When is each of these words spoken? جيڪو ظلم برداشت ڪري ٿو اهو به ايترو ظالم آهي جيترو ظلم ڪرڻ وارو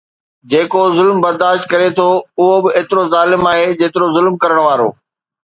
جيڪو 0.53 0.79
ظلم 0.99 1.17
برداشت 1.25 1.63
ڪري 1.73 1.89
ٿو 1.99 2.07
اهو 2.15 2.57
به 2.63 2.73
ايترو 2.79 3.05
ظالم 3.15 3.47
آهي 3.53 3.69
جيترو 3.83 4.11
ظلم 4.19 4.43
ڪرڻ 4.47 4.65
وارو 4.67 4.91